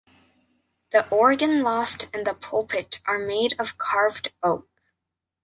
The 0.91 1.07
organ 1.11 1.61
loft 1.61 2.09
and 2.11 2.25
the 2.25 2.33
pulpit 2.33 2.99
are 3.05 3.19
made 3.19 3.53
of 3.59 3.77
carved 3.77 4.33
oak. 4.41 4.67